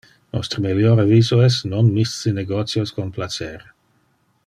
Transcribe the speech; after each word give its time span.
Nostre 0.35 0.61
melior 0.63 1.01
aviso 1.03 1.37
es, 1.49 1.59
non 1.73 1.93
misce 1.99 2.33
negotios 2.41 2.95
con 2.97 3.11
placer. 3.19 3.63